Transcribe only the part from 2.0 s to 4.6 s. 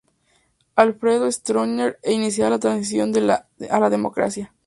e iniciada la transición a la democracia.